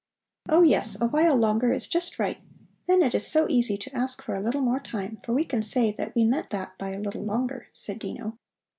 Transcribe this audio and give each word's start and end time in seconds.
"Oh, 0.49 0.63
yes, 0.63 0.97
a 0.99 1.05
while 1.05 1.35
longer 1.35 1.71
is 1.71 1.85
just 1.85 2.17
right. 2.17 2.39
Then 2.87 3.03
it 3.03 3.13
is 3.13 3.27
so 3.27 3.45
easy 3.47 3.77
to 3.77 3.95
ask 3.95 4.23
for 4.23 4.33
a 4.33 4.41
little 4.41 4.61
more 4.61 4.79
time, 4.79 5.17
for 5.17 5.31
we 5.31 5.45
can 5.45 5.61
say 5.61 5.91
that 5.91 6.15
we 6.15 6.23
meant 6.23 6.49
that 6.49 6.75
by 6.79 6.89
a 6.89 6.99
little 6.99 7.23
longer," 7.23 7.67
said 7.71 7.99
Dino. 7.99 8.39